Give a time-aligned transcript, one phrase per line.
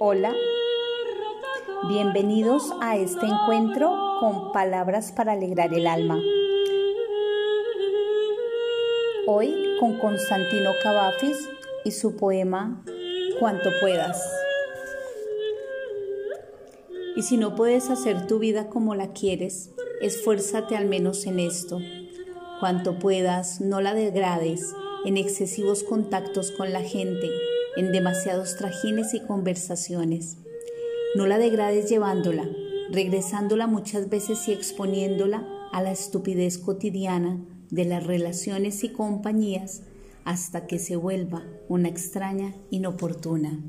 [0.00, 0.32] Hola,
[1.88, 6.20] bienvenidos a este encuentro con palabras para alegrar el alma.
[9.26, 11.48] Hoy con Constantino Cavafis
[11.84, 12.84] y su poema
[13.40, 14.22] Cuanto puedas.
[17.16, 21.80] Y si no puedes hacer tu vida como la quieres, esfuérzate al menos en esto.
[22.60, 27.28] Cuanto puedas, no la degrades en excesivos contactos con la gente,
[27.76, 30.38] en demasiados trajines y conversaciones.
[31.14, 32.48] No la degrades llevándola,
[32.90, 37.38] regresándola muchas veces y exponiéndola a la estupidez cotidiana
[37.70, 39.82] de las relaciones y compañías
[40.24, 43.60] hasta que se vuelva una extraña inoportuna.